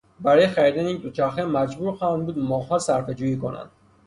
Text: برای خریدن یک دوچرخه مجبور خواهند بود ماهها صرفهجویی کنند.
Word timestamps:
برای 0.19 0.47
خریدن 0.47 0.85
یک 0.85 1.01
دوچرخه 1.01 1.45
مجبور 1.45 1.91
خواهند 1.93 2.25
بود 2.25 2.39
ماهها 2.39 2.79
صرفهجویی 2.79 3.37
کنند. 3.37 3.69